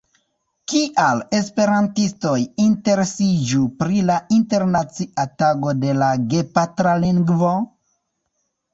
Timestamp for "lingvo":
7.07-7.57